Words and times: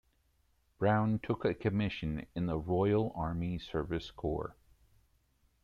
Brown 0.79 1.19
took 1.19 1.45
a 1.45 1.53
commission 1.53 2.25
in 2.33 2.47
the 2.47 2.57
Royal 2.57 3.13
Army 3.15 3.59
Service 3.59 4.09
Corps. 4.09 4.55